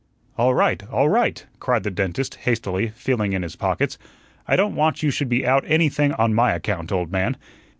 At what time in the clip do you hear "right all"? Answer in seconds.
0.55-1.09